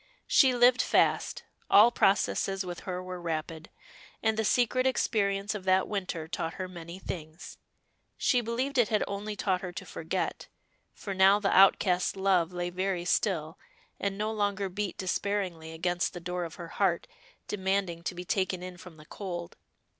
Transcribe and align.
She 0.25 0.55
lived 0.55 0.81
fast; 0.81 1.43
all 1.69 1.91
processes 1.91 2.65
with 2.65 2.79
her 2.89 3.03
were 3.03 3.21
rapid; 3.21 3.69
and 4.23 4.35
the 4.35 4.43
secret 4.43 4.87
experience 4.87 5.53
of 5.53 5.63
that 5.65 5.87
winter 5.87 6.27
taught 6.27 6.55
her 6.55 6.67
many 6.67 6.97
things. 6.97 7.59
She 8.17 8.41
believed 8.41 8.79
it 8.79 8.87
had 8.87 9.03
only 9.07 9.35
taught 9.35 9.61
her 9.61 9.71
to 9.73 9.85
forget, 9.85 10.47
for 10.91 11.13
now 11.13 11.39
the 11.39 11.55
outcast 11.55 12.15
love 12.17 12.51
lay 12.51 12.71
very 12.71 13.05
still, 13.05 13.59
and 13.99 14.17
no 14.17 14.31
longer 14.31 14.69
beat 14.69 14.97
despairingly 14.97 15.71
against 15.71 16.13
the 16.13 16.19
door 16.19 16.45
of 16.45 16.55
her 16.55 16.69
heart, 16.69 17.05
demanding 17.47 18.01
to 18.05 18.15
be 18.15 18.25
taken 18.25 18.63
in 18.63 18.77
from 18.77 18.97
the 18.97 19.05
cold. 19.05 19.55